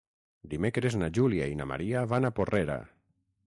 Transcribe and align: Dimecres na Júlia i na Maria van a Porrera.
Dimecres 0.53 0.97
na 1.01 1.11
Júlia 1.19 1.49
i 1.53 1.59
na 1.61 1.67
Maria 1.75 2.05
van 2.15 2.29
a 2.31 2.35
Porrera. 2.41 2.83